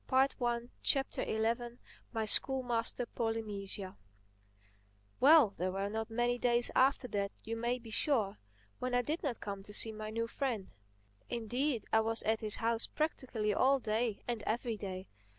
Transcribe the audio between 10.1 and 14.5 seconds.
friend. Indeed I was at his house practically all day and